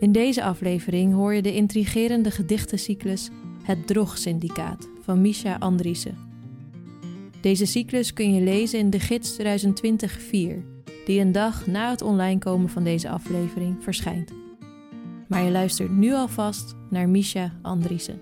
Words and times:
In 0.00 0.12
deze 0.12 0.44
aflevering 0.44 1.14
hoor 1.14 1.34
je 1.34 1.42
de 1.42 1.54
intrigerende 1.54 2.30
gedichtencyclus 2.30 3.30
Het 3.62 3.86
Drog-syndicaat 3.86 4.88
van 5.00 5.20
Misha 5.20 5.56
Andriessen. 5.58 6.16
Deze 7.40 7.66
cyclus 7.66 8.12
kun 8.12 8.34
je 8.34 8.40
lezen 8.40 8.78
in 8.78 8.90
de 8.90 9.00
gids 9.00 9.38
2020-4, 9.38 9.42
die 11.04 11.20
een 11.20 11.32
dag 11.32 11.66
na 11.66 11.90
het 11.90 12.02
online 12.02 12.38
komen 12.38 12.68
van 12.68 12.84
deze 12.84 13.10
aflevering 13.10 13.82
verschijnt. 13.82 14.32
Maar 15.28 15.42
je 15.42 15.50
luistert 15.50 15.90
nu 15.90 16.14
alvast 16.14 16.76
naar 16.90 17.08
Misha 17.08 17.58
Andriessen. 17.62 18.20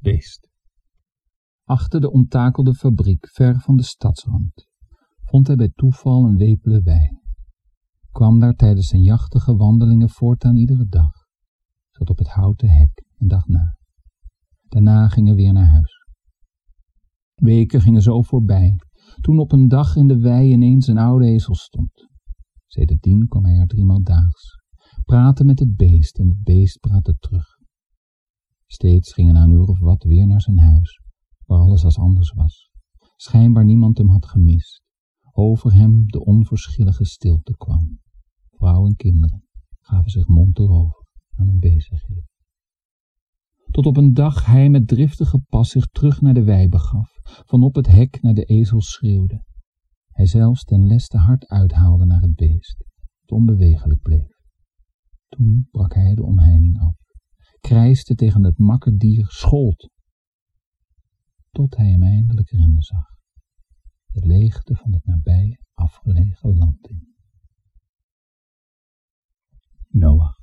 Beest. 0.00 0.48
Achter 1.64 2.00
de 2.00 2.10
onttakelde 2.10 2.74
fabriek, 2.74 3.28
ver 3.28 3.60
van 3.60 3.76
de 3.76 3.82
stadsrand, 3.82 4.68
vond 5.24 5.46
hij 5.46 5.56
bij 5.56 5.72
toeval 5.74 6.24
een 6.24 6.36
wepele 6.36 6.82
wei 6.82 7.22
kwam 8.14 8.40
daar 8.40 8.54
tijdens 8.54 8.86
zijn 8.86 9.02
jachtige 9.02 9.56
wandelingen 9.56 10.08
voortaan 10.08 10.56
iedere 10.56 10.86
dag, 10.88 11.12
zat 11.90 12.10
op 12.10 12.18
het 12.18 12.28
houten 12.28 12.68
hek 12.68 13.04
en 13.16 13.28
dacht 13.28 13.48
na. 13.48 13.76
Daarna 14.62 15.08
gingen 15.08 15.34
weer 15.34 15.52
naar 15.52 15.66
huis. 15.66 15.92
Weken 17.34 17.80
gingen 17.80 18.02
zo 18.02 18.22
voorbij, 18.22 18.76
toen 19.20 19.38
op 19.38 19.52
een 19.52 19.68
dag 19.68 19.96
in 19.96 20.08
de 20.08 20.18
wei 20.18 20.52
ineens 20.52 20.86
een 20.86 20.98
oude 20.98 21.26
ezel 21.26 21.54
stond. 21.54 22.08
Sedertdien 22.66 23.28
kwam 23.28 23.44
hij 23.44 23.58
er 23.58 23.66
driemaal 23.66 24.02
daags, 24.02 24.58
praatte 25.04 25.44
met 25.44 25.58
het 25.58 25.76
beest 25.76 26.18
en 26.18 26.28
het 26.28 26.42
beest 26.42 26.80
praatte 26.80 27.16
terug. 27.18 27.46
Steeds 28.66 29.12
ging 29.12 29.30
hij 29.30 29.38
na 29.38 29.44
een 29.44 29.52
uur 29.52 29.66
of 29.66 29.78
wat 29.78 30.02
weer 30.02 30.26
naar 30.26 30.40
zijn 30.40 30.58
huis, 30.58 31.00
waar 31.44 31.58
alles 31.58 31.84
als 31.84 31.98
anders 31.98 32.32
was. 32.32 32.70
Schijnbaar 33.16 33.64
niemand 33.64 33.98
hem 33.98 34.08
had 34.08 34.26
gemist. 34.26 34.82
Over 35.32 35.72
hem 35.72 36.06
de 36.06 36.24
onverschillige 36.24 37.04
stilte 37.04 37.56
kwam 37.56 38.02
vrouw 38.64 38.86
en 38.86 38.96
kinderen 38.96 39.44
gaven 39.80 40.10
zich 40.10 40.26
monter 40.26 40.68
over 40.68 41.06
aan 41.36 41.46
hun 41.46 41.58
bezigheden. 41.58 42.28
Tot 43.70 43.86
op 43.86 43.96
een 43.96 44.14
dag 44.14 44.46
hij 44.46 44.70
met 44.70 44.88
driftige 44.88 45.38
pas 45.38 45.70
zich 45.70 45.86
terug 45.86 46.20
naar 46.20 46.34
de 46.34 46.44
wei 46.44 46.68
begaf, 46.68 47.10
van 47.22 47.62
op 47.62 47.74
het 47.74 47.86
hek 47.86 48.22
naar 48.22 48.34
de 48.34 48.44
ezel 48.44 48.80
schreeuwde. 48.80 49.44
Hij 50.08 50.26
zelfs 50.26 50.64
ten 50.64 50.86
leste 50.86 51.16
hard 51.16 51.46
uithaalde 51.48 52.04
naar 52.04 52.20
het 52.20 52.34
beest, 52.34 52.84
het 53.20 53.30
onbewegelijk 53.30 54.00
bleef. 54.00 54.38
Toen 55.28 55.68
brak 55.70 55.94
hij 55.94 56.14
de 56.14 56.22
omheining 56.22 56.80
af, 56.80 56.96
krijste 57.60 58.14
tegen 58.14 58.44
het 58.44 58.58
makkerdier, 58.58 59.26
schold, 59.26 59.90
tot 61.50 61.76
hij 61.76 61.90
hem 61.90 62.02
eindelijk 62.02 62.50
rennen 62.50 62.82
zag, 62.82 63.06
de 64.06 64.26
leegte 64.26 64.74
van 64.74 64.92
het 64.92 65.04
nabije 65.04 65.58
afgelegen 65.72 66.56
land 66.56 66.88
in. 66.88 67.13
Noach. 69.96 70.34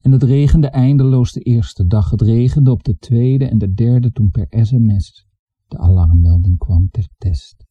En 0.00 0.12
het 0.12 0.22
regende 0.22 0.68
eindeloos 0.68 1.32
de 1.32 1.40
eerste 1.40 1.86
dag, 1.86 2.10
het 2.10 2.20
regende 2.20 2.70
op 2.70 2.82
de 2.84 2.96
tweede 2.96 3.48
en 3.48 3.58
de 3.58 3.72
derde 3.72 4.10
toen 4.10 4.30
per 4.30 4.46
sms 4.48 5.26
de 5.66 5.78
alarmmelding 5.78 6.58
kwam 6.58 6.88
ter 6.90 7.08
test 7.18 7.66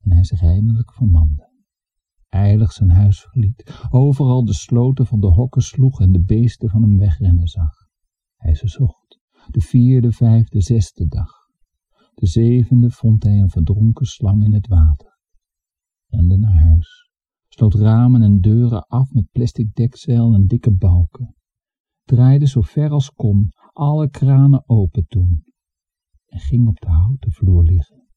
en 0.00 0.12
hij 0.12 0.24
zich 0.24 0.42
eindelijk 0.42 0.92
vermande. 0.92 1.50
Eilig 2.28 2.72
zijn 2.72 2.90
huis 2.90 3.20
verliet, 3.20 3.86
overal 3.90 4.44
de 4.44 4.54
sloten 4.54 5.06
van 5.06 5.20
de 5.20 5.26
hokken 5.26 5.62
sloeg 5.62 6.00
en 6.00 6.12
de 6.12 6.22
beesten 6.22 6.68
van 6.68 6.82
hem 6.82 6.98
wegrennen 6.98 7.46
zag. 7.46 7.72
Hij 8.36 8.54
ze 8.54 8.68
zocht, 8.68 9.20
de 9.50 9.60
vierde, 9.60 10.12
vijfde, 10.12 10.60
zesde 10.60 11.06
dag. 11.06 11.30
De 12.14 12.26
zevende 12.26 12.90
vond 12.90 13.22
hij 13.22 13.38
een 13.38 13.50
verdronken 13.50 14.06
slang 14.06 14.44
in 14.44 14.52
het 14.52 14.66
water. 14.66 15.18
Rende 16.06 16.38
naar 16.38 16.62
huis 16.62 17.05
sloot 17.56 17.74
ramen 17.74 18.22
en 18.22 18.40
deuren 18.40 18.86
af 18.86 19.12
met 19.12 19.30
plastic 19.30 19.74
dekzeil 19.74 20.34
en 20.34 20.46
dikke 20.46 20.72
balken, 20.72 21.34
draaide 22.04 22.46
zo 22.46 22.60
ver 22.60 22.90
als 22.90 23.10
kon 23.10 23.52
alle 23.72 24.10
kranen 24.10 24.68
open 24.68 25.06
toen 25.06 25.44
en 26.26 26.38
ging 26.38 26.68
op 26.68 26.80
de 26.80 26.88
houten 26.88 27.32
vloer 27.32 27.64
liggen, 27.64 28.08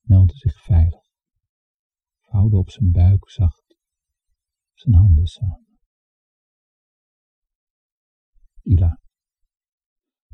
meldde 0.00 0.36
zich 0.36 0.62
veilig, 0.62 1.04
vouwde 2.20 2.56
op 2.56 2.70
zijn 2.70 2.90
buik 2.90 3.30
zacht 3.30 3.76
zijn 4.72 4.94
handen 4.94 5.26
samen. 5.26 5.78
Ila. 8.62 9.00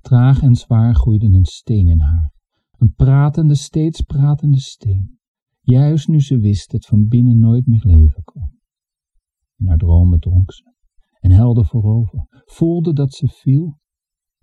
Traag 0.01 0.43
en 0.43 0.55
zwaar 0.55 0.95
groeide 0.95 1.27
een 1.27 1.45
steen 1.45 1.87
in 1.87 2.01
haar, 2.01 2.33
een 2.71 2.93
pratende, 2.95 3.55
steeds 3.55 4.01
pratende 4.01 4.61
steen 4.61 5.21
juist 5.63 6.09
nu 6.09 6.21
ze 6.21 6.39
wist 6.39 6.71
dat 6.71 6.87
van 6.87 7.09
binnen 7.09 7.39
nooit 7.39 7.67
meer 7.67 7.85
leven 7.85 8.25
kwam. 8.25 8.61
In 9.57 9.67
haar 9.67 9.79
dromen 9.79 10.21
dronk 10.21 10.53
ze 10.53 10.71
en 11.21 11.31
helde 11.31 11.65
voorover, 11.65 12.27
voelde 12.45 12.93
dat 12.93 13.15
ze 13.15 13.29
viel, 13.29 13.79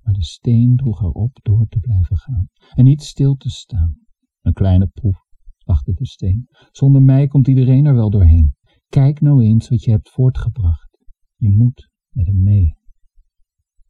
maar 0.02 0.14
de 0.14 0.24
steen 0.24 0.76
droeg 0.76 1.00
haar 1.00 1.10
op 1.10 1.40
door 1.42 1.68
te 1.68 1.80
blijven 1.80 2.18
gaan 2.18 2.50
en 2.76 2.84
niet 2.84 3.02
stil 3.02 3.36
te 3.36 3.50
staan. 3.50 3.98
Een 4.42 4.54
kleine 4.54 4.88
proef, 4.88 5.26
lachte 5.58 5.94
de 5.94 6.06
steen. 6.06 6.48
Zonder 6.72 7.02
mij 7.02 7.28
komt 7.28 7.48
iedereen 7.48 7.86
er 7.86 7.96
wel 7.96 8.10
doorheen. 8.10 8.56
Kijk 8.88 9.22
nou 9.22 9.44
eens 9.44 9.70
wat 9.70 9.84
je 9.84 9.92
hebt 9.92 10.10
voortgebracht. 10.10 10.98
Je 11.36 11.50
moet 11.50 11.90
met 12.10 12.26
hem 12.26 12.44
mee. 12.44 12.78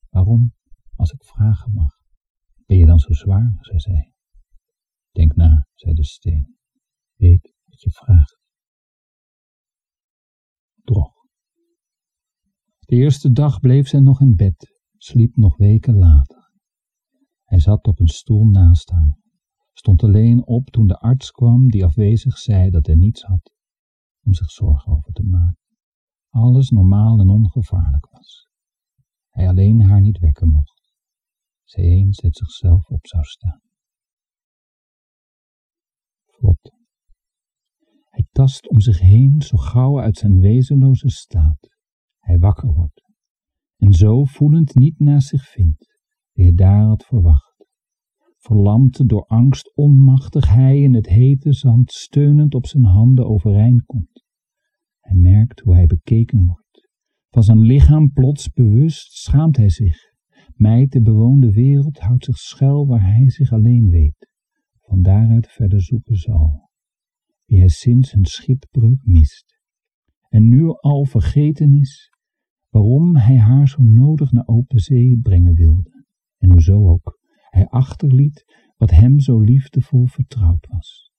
Waarom, 0.09 0.53
als 0.95 1.11
ik 1.11 1.23
vragen 1.23 1.73
mag? 1.73 1.97
Ben 2.65 2.77
je 2.77 2.85
dan 2.85 2.99
zo 2.99 3.13
zwaar, 3.13 3.57
zei 3.59 3.79
zij. 3.79 4.13
Denk 5.11 5.35
na, 5.35 5.67
zei 5.73 5.93
de 5.93 6.03
steen 6.03 6.57
weet 7.19 7.53
wat 7.65 7.81
je 7.81 7.91
vraagt. 7.91 8.39
Droog. 10.83 11.13
De 12.79 12.95
eerste 12.95 13.31
dag 13.31 13.59
bleef 13.59 13.87
zij 13.87 13.99
nog 13.99 14.21
in 14.21 14.35
bed, 14.35 14.79
sliep 14.97 15.35
nog 15.35 15.57
weken 15.57 15.97
later. 15.97 16.51
Hij 17.43 17.59
zat 17.59 17.87
op 17.87 17.99
een 17.99 18.07
stoel 18.07 18.45
naast 18.45 18.89
haar, 18.89 19.17
stond 19.73 20.03
alleen 20.03 20.47
op 20.47 20.65
toen 20.69 20.87
de 20.87 20.97
arts 20.99 21.31
kwam 21.31 21.69
die 21.69 21.85
afwezig 21.85 22.37
zei 22.37 22.69
dat 22.69 22.85
hij 22.85 22.95
niets 22.95 23.21
had 23.21 23.51
om 24.23 24.33
zich 24.33 24.51
zorgen 24.51 24.91
over 24.91 25.13
te 25.13 25.23
maken. 25.23 25.57
Alles 26.29 26.69
normaal 26.69 27.19
en 27.19 27.29
ongevaarlijk 27.29 28.09
was. 28.11 28.47
Hij 29.29 29.47
alleen 29.47 29.81
haar 29.81 30.01
niet 30.01 30.19
wekken 30.19 30.49
mocht. 30.49 30.93
Zij 31.63 31.83
eens 31.83 32.21
uit 32.21 32.37
zichzelf 32.37 32.87
op 32.87 33.07
zou 33.07 33.23
staan. 33.23 33.61
Tast 38.39 38.69
om 38.69 38.79
zich 38.79 38.99
heen 38.99 39.41
zo 39.41 39.57
gauw 39.57 39.99
uit 39.99 40.17
zijn 40.17 40.39
wezenloze 40.39 41.09
staat. 41.09 41.69
Hij 42.19 42.37
wakker 42.37 42.73
wordt. 42.73 43.01
En 43.77 43.93
zo 43.93 44.23
voelend 44.23 44.75
niet 44.75 44.99
naast 44.99 45.27
zich 45.27 45.49
vindt, 45.49 45.99
weer 46.31 46.55
daar 46.55 46.83
had 46.83 47.05
verwacht. 47.05 47.65
Verlamd 48.37 49.09
door 49.09 49.25
angst 49.25 49.75
onmachtig 49.75 50.53
hij 50.53 50.79
in 50.79 50.93
het 50.93 51.07
hete 51.07 51.53
zand 51.53 51.91
steunend 51.91 52.55
op 52.55 52.65
zijn 52.65 52.83
handen 52.83 53.25
overeind 53.25 53.85
komt. 53.85 54.23
Hij 54.99 55.15
merkt 55.15 55.59
hoe 55.59 55.73
hij 55.73 55.85
bekeken 55.85 56.45
wordt. 56.45 56.89
Van 57.29 57.43
zijn 57.43 57.59
lichaam 57.59 58.11
plots 58.11 58.49
bewust 58.49 59.11
schaamt 59.11 59.57
hij 59.57 59.69
zich. 59.69 59.97
Mijt 60.53 60.91
de 60.91 61.01
bewoonde 61.01 61.51
wereld 61.51 61.99
houdt 61.99 62.25
zich 62.25 62.37
schuil 62.37 62.87
waar 62.87 63.13
hij 63.13 63.29
zich 63.29 63.51
alleen 63.51 63.89
weet. 63.89 64.29
Van 64.81 65.01
daaruit 65.01 65.47
verder 65.47 65.81
zoeken 65.81 66.15
zal 66.15 66.68
die 67.49 67.59
hij 67.59 67.67
sinds 67.67 68.11
hun 68.11 68.25
schipbreuk 68.25 69.05
mist, 69.05 69.59
en 70.27 70.47
nu 70.47 70.67
al 70.67 71.05
vergeten 71.05 71.73
is 71.73 72.11
waarom 72.69 73.15
hij 73.15 73.37
haar 73.37 73.67
zo 73.67 73.81
nodig 73.83 74.31
naar 74.31 74.47
open 74.47 74.79
zee 74.79 75.19
brengen 75.21 75.53
wilde, 75.53 76.05
en 76.37 76.51
hoezo 76.51 76.89
ook 76.89 77.19
hij 77.49 77.67
achterliet 77.67 78.43
wat 78.77 78.91
hem 78.91 79.19
zo 79.19 79.39
liefdevol 79.39 80.05
vertrouwd 80.05 80.67
was. 80.67 81.11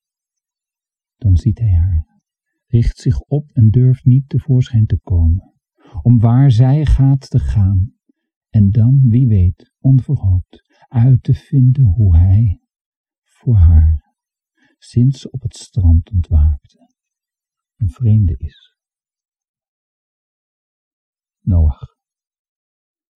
Dan 1.16 1.36
ziet 1.36 1.58
hij 1.58 1.74
haar, 1.74 2.20
richt 2.66 2.98
zich 2.98 3.20
op 3.20 3.50
en 3.50 3.70
durft 3.70 4.04
niet 4.04 4.28
tevoorschijn 4.28 4.86
te 4.86 4.98
komen, 4.98 5.54
om 6.02 6.18
waar 6.18 6.50
zij 6.50 6.86
gaat 6.86 7.30
te 7.30 7.38
gaan, 7.38 7.92
en 8.48 8.70
dan, 8.70 9.00
wie 9.08 9.26
weet, 9.26 9.72
onverhoopt, 9.78 10.84
uit 10.88 11.22
te 11.22 11.34
vinden 11.34 11.84
hoe 11.84 12.16
hij 12.16 12.60
voor 13.22 13.56
haar 13.56 14.09
sinds 14.82 15.20
ze 15.20 15.30
op 15.30 15.42
het 15.42 15.56
strand 15.56 16.10
ontwaakte, 16.10 16.94
een 17.76 17.90
vreemde 17.90 18.36
is. 18.36 18.76
Noach. 21.40 21.98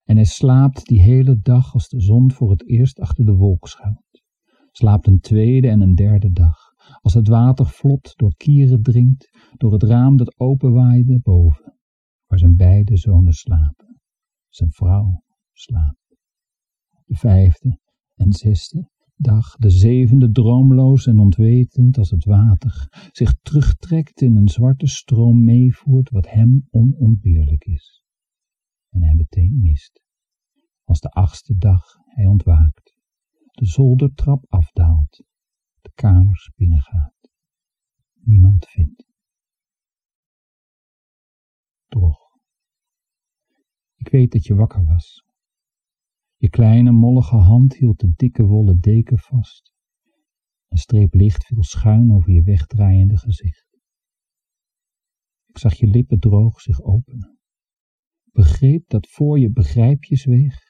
En 0.04 0.16
hij 0.16 0.24
slaapt 0.24 0.86
die 0.86 1.00
hele 1.00 1.38
dag 1.40 1.72
als 1.72 1.88
de 1.88 2.00
zon 2.00 2.32
voor 2.32 2.50
het 2.50 2.68
eerst 2.68 3.00
achter 3.00 3.24
de 3.24 3.32
wolk 3.32 3.68
schuilt. 3.68 4.22
Slaapt 4.70 5.06
een 5.06 5.20
tweede 5.20 5.68
en 5.68 5.80
een 5.80 5.94
derde 5.94 6.32
dag, 6.32 6.56
als 7.00 7.14
het 7.14 7.28
water 7.28 7.66
vlot 7.66 8.12
door 8.16 8.34
kieren 8.36 8.82
dringt, 8.82 9.28
door 9.56 9.72
het 9.72 9.82
raam 9.82 10.16
dat 10.16 10.38
openwaaide 10.38 11.20
boven, 11.20 11.78
waar 12.26 12.38
zijn 12.38 12.56
beide 12.56 12.96
zonen 12.96 13.32
slapen. 13.32 14.00
Zijn 14.48 14.70
vrouw 14.70 15.22
slaapt. 15.52 16.16
De 17.04 17.16
vijfde 17.16 17.78
en 18.14 18.32
zesde 18.32 18.92
dag, 19.16 19.56
de 19.56 19.70
zevende 19.70 20.30
droomloos 20.30 21.06
en 21.06 21.18
ontwetend 21.18 21.98
als 21.98 22.10
het 22.10 22.24
water, 22.24 23.08
zich 23.12 23.34
terugtrekt 23.42 24.20
in 24.20 24.36
een 24.36 24.48
zwarte 24.48 24.86
stroom 24.86 25.44
meevoert 25.44 26.10
wat 26.10 26.30
hem 26.30 26.66
onontbeerlijk 26.70 27.64
is. 27.64 28.04
En 28.88 29.02
hij 29.02 29.14
meteen 29.14 29.58
mist. 29.60 30.02
Als 30.84 31.00
de 31.00 31.10
achtste 31.10 31.56
dag 31.56 31.82
hij 32.04 32.26
ontwaakt, 32.26 32.94
de 33.52 33.66
zoldertrap 33.66 34.44
afdaalt, 34.48 35.22
de 35.80 35.90
kamers 35.94 36.50
binnengaat. 36.56 37.14
Niemand 38.12 38.66
vindt. 38.66 39.06
Droog. 41.86 42.18
Ik 43.96 44.08
weet 44.08 44.32
dat 44.32 44.44
je 44.44 44.54
wakker 44.54 44.84
was. 44.84 45.24
Je 46.44 46.50
kleine 46.50 46.92
mollige 46.92 47.36
hand 47.36 47.74
hield 47.74 48.00
de 48.00 48.12
dikke 48.16 48.42
wollen 48.42 48.80
deken 48.80 49.18
vast. 49.18 49.72
Een 50.68 50.76
streep 50.76 51.14
licht 51.14 51.44
viel 51.44 51.62
schuin 51.62 52.12
over 52.12 52.32
je 52.32 52.42
wegdraaiende 52.42 53.18
gezicht. 53.18 53.78
Ik 55.46 55.58
zag 55.58 55.74
je 55.74 55.86
lippen 55.86 56.18
droog 56.18 56.60
zich 56.60 56.82
openen. 56.82 57.38
Begreep 58.32 58.88
dat 58.88 59.08
voor 59.08 59.38
je 59.38 59.50
begrijpje 59.50 60.16
zweeg, 60.16 60.60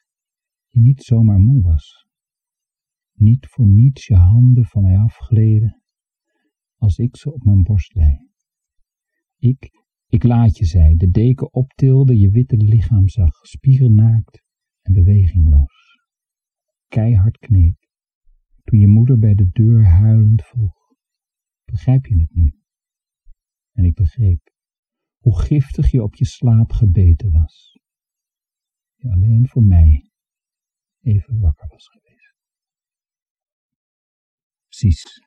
je 0.66 0.80
niet 0.80 1.02
zomaar 1.02 1.38
moe 1.38 1.62
was. 1.62 2.06
Niet 3.12 3.46
voor 3.46 3.66
niets 3.66 4.06
je 4.06 4.16
handen 4.16 4.64
van 4.64 4.82
mij 4.82 4.98
afgleden, 4.98 5.82
als 6.76 6.98
ik 6.98 7.16
ze 7.16 7.32
op 7.32 7.44
mijn 7.44 7.62
borst 7.62 7.94
lei. 7.94 8.28
Ik, 9.36 9.70
ik 10.06 10.22
laat 10.22 10.56
je 10.56 10.64
zei, 10.64 10.96
de 10.96 11.10
deken 11.10 11.52
optilde, 11.52 12.18
je 12.18 12.30
witte 12.30 12.56
lichaam 12.56 13.08
zag, 13.08 13.34
spierennaakt 13.46 14.43
en 14.84 14.92
bewegingloos. 14.92 15.98
Keihard 16.88 17.38
kneep, 17.38 17.76
toen 18.62 18.78
je 18.78 18.88
moeder 18.88 19.18
bij 19.18 19.34
de 19.34 19.48
deur 19.50 19.84
huilend 19.84 20.42
vroeg, 20.42 20.76
begrijp 21.64 22.06
je 22.06 22.20
het 22.20 22.34
nu? 22.34 22.58
En 23.72 23.84
ik 23.84 23.94
begreep 23.94 24.52
hoe 25.18 25.40
giftig 25.40 25.90
je 25.90 26.02
op 26.02 26.14
je 26.14 26.24
slaap 26.24 26.72
gebeten 26.72 27.30
was. 27.30 27.78
Je 28.94 29.10
alleen 29.10 29.48
voor 29.48 29.62
mij 29.62 30.10
even 31.00 31.38
wakker 31.38 31.68
was 31.68 31.88
geweest. 31.88 32.34
Precies. 34.66 35.22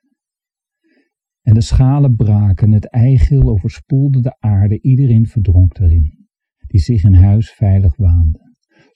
En 1.42 1.54
de 1.54 1.62
schalen 1.62 2.15
braken, 2.15 2.71
het 2.71 2.89
eigeel 2.89 3.50
overspoelde 3.50 4.21
de 4.21 4.39
aarde, 4.39 4.81
iedereen 4.81 5.27
verdronk 5.27 5.77
erin, 5.77 6.27
die 6.68 6.80
zich 6.80 7.04
in 7.04 7.13
huis 7.13 7.51
veilig 7.51 7.95
waande 7.95 8.46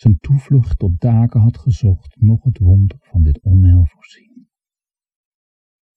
zijn 0.02 0.18
toevlucht 0.20 0.80
tot 0.80 1.00
daken 1.00 1.40
had 1.40 1.58
gezocht, 1.58 2.22
nog 2.22 2.44
het 2.44 2.58
wonder 2.58 2.98
van 3.02 3.22
dit 3.24 3.42
onheil 3.42 3.86
voorzien. 3.86 4.48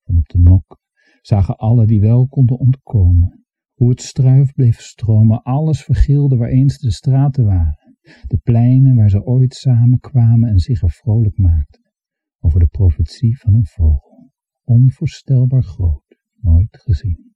Van 0.05 0.17
op 0.17 0.29
de 0.29 0.39
nok 0.39 0.79
zagen 1.21 1.57
alle 1.57 1.87
die 1.87 2.01
wel 2.01 2.29
konden 2.29 2.59
ontkomen, 2.59 3.45
hoe 3.75 3.91
het 3.91 4.03
struif 4.03 4.53
bleef 4.53 4.81
stromen, 4.81 5.43
alles 5.43 5.83
vergilde 5.83 6.37
waar 6.37 6.49
eens 6.49 6.79
de 6.79 6.91
straten 6.91 7.45
waren, 7.45 7.97
de 8.27 8.37
pleinen 8.37 8.97
waar 8.97 9.11
ze 9.11 9.25
ooit 9.25 9.55
samenkwamen 9.55 10.49
en 10.49 10.59
zich 10.59 10.83
er 10.83 10.91
vrolijk 10.91 11.39
maakten, 11.39 11.93
over 12.39 12.61
de 12.61 12.67
profetie 12.67 13.39
van 13.39 13.55
een 13.55 13.67
vogel, 13.67 14.31
onvoorstelbaar 14.65 15.63
groot, 15.63 16.19
nooit 16.41 16.77
gezien, 16.81 17.35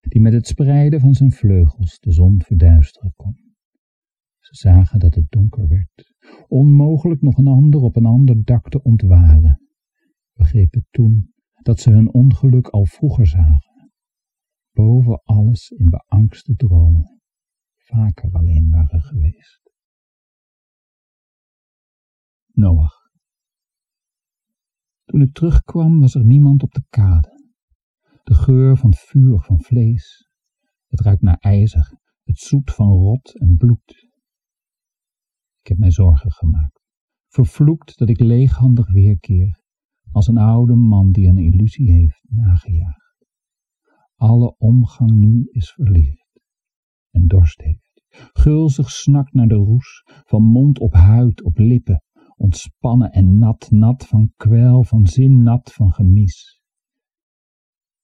die 0.00 0.20
met 0.20 0.32
het 0.32 0.46
spreiden 0.46 1.00
van 1.00 1.14
zijn 1.14 1.32
vleugels 1.32 1.98
de 1.98 2.12
zon 2.12 2.42
verduisteren 2.42 3.12
kon. 3.16 3.37
Ze 4.48 4.54
zagen 4.54 4.98
dat 4.98 5.14
het 5.14 5.30
donker 5.30 5.68
werd, 5.68 6.12
onmogelijk 6.46 7.20
nog 7.20 7.38
een 7.38 7.46
ander 7.46 7.80
op 7.80 7.96
een 7.96 8.06
ander 8.06 8.44
dak 8.44 8.68
te 8.68 8.82
ontwaren, 8.82 9.60
begrepen 10.32 10.86
toen 10.90 11.32
dat 11.62 11.80
ze 11.80 11.90
hun 11.90 12.12
ongeluk 12.12 12.68
al 12.68 12.84
vroeger 12.84 13.26
zagen, 13.26 13.92
boven 14.72 15.22
alles 15.24 15.70
in 15.70 15.90
beangste 15.90 16.54
dromen, 16.54 17.20
vaker 17.76 18.32
alleen 18.32 18.70
waren 18.70 19.02
geweest. 19.02 19.70
Noach. 22.52 22.96
Toen 25.04 25.20
ik 25.20 25.32
terugkwam 25.32 26.00
was 26.00 26.14
er 26.14 26.24
niemand 26.24 26.62
op 26.62 26.72
de 26.72 26.84
kade. 26.88 27.52
De 28.22 28.34
geur 28.34 28.76
van 28.76 28.94
vuur 28.94 29.38
van 29.38 29.62
vlees, 29.62 30.30
het 30.86 31.00
ruikt 31.00 31.22
naar 31.22 31.38
ijzer, 31.38 31.98
het 32.22 32.38
zoet 32.38 32.72
van 32.72 32.88
rot 32.88 33.38
en 33.38 33.56
bloed, 33.56 34.07
ik 35.68 35.74
heb 35.74 35.82
mij 35.82 35.92
zorgen 35.92 36.32
gemaakt. 36.32 36.80
Vervloekt 37.26 37.98
dat 37.98 38.08
ik 38.08 38.20
leeghandig 38.20 38.92
weerkeer, 38.92 39.60
als 40.12 40.26
een 40.26 40.38
oude 40.38 40.74
man 40.74 41.12
die 41.12 41.26
een 41.26 41.38
illusie 41.38 41.92
heeft 41.92 42.24
nagejaagd. 42.28 43.26
Alle 44.14 44.56
omgang 44.56 45.10
nu 45.10 45.48
is 45.50 45.72
verleerd 45.72 46.26
en 47.10 47.26
dorst 47.26 47.60
heeft. 47.60 48.02
Gulzig 48.32 48.90
snakt 48.90 49.32
naar 49.32 49.48
de 49.48 49.54
roes, 49.54 50.02
van 50.24 50.42
mond 50.42 50.78
op 50.78 50.92
huid, 50.92 51.42
op 51.42 51.58
lippen, 51.58 52.02
ontspannen 52.36 53.12
en 53.12 53.38
nat, 53.38 53.70
nat 53.70 54.06
van 54.06 54.32
kwel, 54.36 54.84
van 54.84 55.06
zin, 55.06 55.42
nat 55.42 55.72
van 55.72 55.92
gemis. 55.92 56.62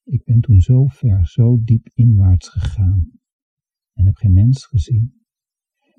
Ik 0.02 0.24
ben 0.24 0.40
toen 0.40 0.60
zo 0.60 0.86
ver, 0.86 1.26
zo 1.26 1.62
diep 1.62 1.90
inwaarts 1.94 2.48
gegaan 2.48 3.10
en 3.92 4.06
heb 4.06 4.16
geen 4.16 4.32
mens 4.32 4.66
gezien 4.66 5.23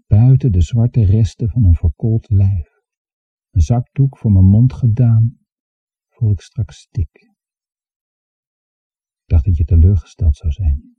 buiten 0.07 0.52
de 0.52 0.62
zwarte 0.62 1.06
resten 1.06 1.50
van 1.50 1.63
een 1.63 1.75
verkoold 1.75 2.30
lijf. 2.30 2.69
Een 3.50 3.62
zakdoek 3.62 4.18
voor 4.18 4.31
mijn 4.31 4.46
mond 4.46 4.74
gedaan, 4.74 5.38
voor 6.10 6.31
ik 6.31 6.40
straks 6.40 6.78
stik. 6.78 7.13
Ik 9.22 9.31
dacht 9.31 9.46
dat 9.46 9.57
je 9.57 9.63
teleurgesteld 9.63 10.36
zou 10.36 10.52
zijn. 10.52 10.96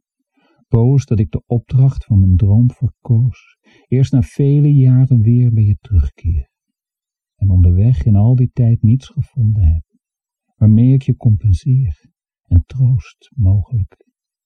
Boos 0.69 1.05
dat 1.05 1.19
ik 1.19 1.31
de 1.31 1.43
opdracht 1.47 2.05
van 2.05 2.21
mijn 2.21 2.37
droom 2.37 2.71
verkoos, 2.71 3.59
eerst 3.87 4.13
na 4.13 4.23
vele 4.23 4.75
jaren 4.75 5.21
weer 5.21 5.53
bij 5.53 5.65
je 5.65 5.77
terugkeer. 5.81 6.51
En 7.35 7.51
onderweg 7.51 8.05
in 8.05 8.17
al 8.17 8.35
die 8.35 8.51
tijd 8.53 8.83
niets 8.83 9.09
gevonden 9.09 9.65
heb, 9.65 9.85
waarmee 10.57 10.93
ik 10.93 11.03
je 11.03 11.17
compenseer 11.17 12.11
en 12.43 12.63
troost 12.67 13.31
mogelijk 13.35 14.05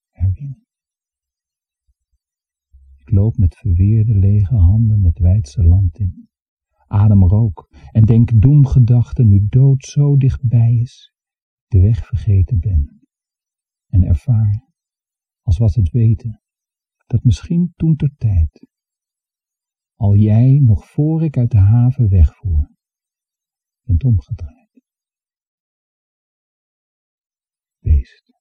herwinnen. 0.09 0.65
Loop 3.11 3.37
met 3.37 3.55
verweerde 3.55 4.15
lege 4.15 4.55
handen 4.55 5.03
het 5.03 5.19
wijdse 5.19 5.63
land 5.63 5.99
in. 5.99 6.29
Adem 6.87 7.23
rook 7.23 7.67
en 7.91 8.05
denk 8.05 8.41
doemgedachten 8.41 9.27
nu 9.27 9.47
dood 9.49 9.83
zo 9.83 10.17
dichtbij 10.17 10.73
is, 10.73 11.13
de 11.67 11.79
weg 11.79 12.05
vergeten 12.05 12.59
ben. 12.59 13.01
En 13.87 14.03
ervaar, 14.03 14.69
als 15.41 15.57
was 15.57 15.75
het 15.75 15.91
weten, 15.91 16.41
dat 17.05 17.23
misschien 17.23 17.73
toen 17.75 17.95
ter 17.95 18.15
tijd, 18.17 18.67
al 19.95 20.15
jij 20.15 20.59
nog 20.59 20.85
voor 20.85 21.23
ik 21.23 21.37
uit 21.37 21.51
de 21.51 21.57
haven 21.57 22.09
wegvoer, 22.09 22.71
bent 23.81 24.03
omgedraaid. 24.03 24.81
Beest. 27.79 28.31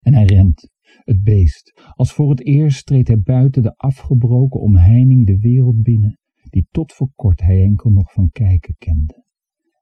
En 0.00 0.14
hij 0.14 0.24
rent, 0.24 0.69
het 0.98 1.22
beest. 1.22 1.92
Als 1.94 2.12
voor 2.12 2.30
het 2.30 2.44
eerst 2.44 2.86
treedt 2.86 3.08
hij 3.08 3.20
buiten 3.20 3.62
de 3.62 3.76
afgebroken 3.76 4.60
omheining 4.60 5.26
de 5.26 5.38
wereld 5.38 5.82
binnen, 5.82 6.18
die 6.42 6.66
tot 6.70 6.92
voor 6.92 7.10
kort 7.14 7.40
hij 7.40 7.62
enkel 7.62 7.90
nog 7.90 8.12
van 8.12 8.30
kijken 8.30 8.74
kende. 8.78 9.24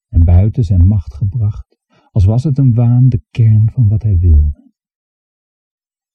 En 0.08 0.24
buiten 0.24 0.64
zijn 0.64 0.86
macht 0.86 1.14
gebracht, 1.14 1.78
als 2.10 2.24
was 2.24 2.44
het 2.44 2.58
een 2.58 2.74
waan 2.74 3.08
de 3.08 3.22
kern 3.30 3.70
van 3.70 3.88
wat 3.88 4.02
hij 4.02 4.16
wilde. 4.16 4.72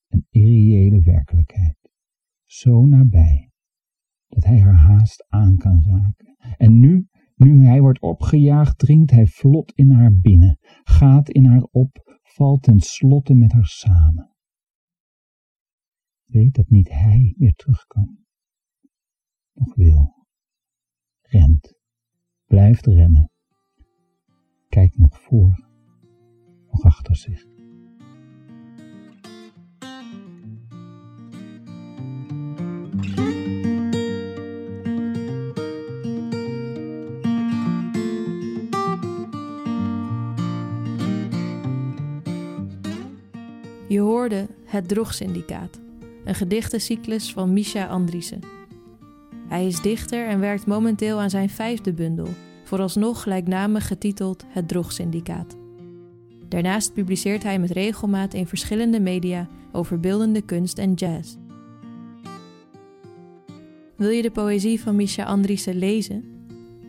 Een 0.08 0.26
irreële 0.30 1.02
werkelijkheid, 1.02 1.78
zo 2.44 2.86
nabij, 2.86 3.50
dat 4.28 4.44
hij 4.44 4.60
haar 4.60 4.76
haast 4.76 5.26
aan 5.28 5.58
kan 5.58 5.84
raken. 5.86 6.36
En 6.58 6.80
nu, 6.80 7.08
nu 7.36 7.66
hij 7.66 7.82
wordt 7.82 8.02
opgejaagd, 8.02 8.78
dringt 8.78 9.12
hij 9.12 9.26
vlot 9.26 9.72
in 9.76 9.92
haar 9.92 10.20
binnen, 10.20 10.58
gaat 10.84 11.30
in 11.30 11.46
haar 11.46 11.64
op, 11.64 12.20
valt 12.22 12.64
ten 12.64 12.80
slotte 12.80 13.34
met 13.34 13.52
haar 13.52 13.66
samen 13.66 14.33
Weet 16.26 16.54
dat 16.54 16.70
niet 16.70 16.90
hij 16.90 17.34
weer 17.38 17.54
terug 17.54 17.86
kan. 17.88 18.18
Nog 19.54 19.76
wil. 19.76 20.28
Rent. 21.22 21.74
Blijft 22.46 22.86
rennen. 22.86 23.32
Kijkt 24.70 24.98
nog 24.98 25.22
voor. 25.22 25.68
Nog 26.68 26.84
achter 26.84 27.16
zich. 27.16 27.46
Je 43.88 44.00
hoorde 44.00 44.48
het 44.66 44.88
drogsyndicaat 44.88 45.83
een 46.24 46.36
gedichtencyclus 46.36 47.34
van 47.34 47.54
Misha 47.54 47.88
Andriessen. 47.88 48.40
Hij 49.48 49.68
is 49.68 49.82
dichter 49.82 50.28
en 50.28 50.40
werkt 50.40 50.66
momenteel 50.66 51.20
aan 51.20 51.30
zijn 51.30 51.50
vijfde 51.50 51.94
bundel, 51.94 52.28
vooralsnog 52.64 53.22
gelijknamig 53.22 53.88
getiteld 53.88 54.44
Het 54.48 54.68
Drogsyndicaat. 54.68 55.58
Daarnaast 56.48 56.94
publiceert 56.94 57.44
hij 57.44 57.60
met 57.60 57.72
regelmaat 57.72 58.34
in 58.34 58.48
verschillende 58.48 59.00
media 59.00 59.48
over 59.72 60.00
beeldende 60.00 60.42
kunst 60.42 60.78
en 60.78 60.94
jazz. 60.94 61.36
Wil 63.96 64.10
je 64.10 64.22
de 64.22 64.32
poëzie 64.32 64.82
van 64.82 64.96
Misha 64.96 65.24
Andriessen 65.24 65.76
lezen? 65.76 66.24